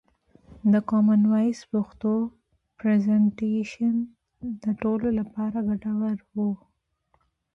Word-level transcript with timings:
د 0.71 0.73
کومن 0.89 1.21
وایس 1.31 1.59
پښتو 1.73 2.11
پرزنټیشن 2.79 3.95
د 4.63 4.65
ټولو 4.81 5.07
لپاره 5.19 5.57
ګټور 5.69 6.17
و. 6.35 6.37